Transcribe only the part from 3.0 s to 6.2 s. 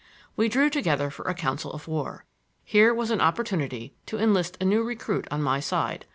an opportunity to enlist a new recruit on my side.